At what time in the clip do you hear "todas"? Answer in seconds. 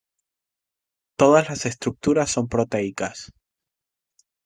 1.15-1.47